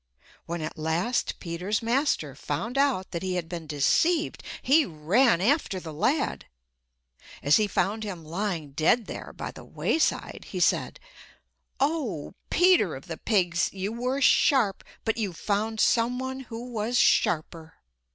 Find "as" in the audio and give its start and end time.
7.43-7.57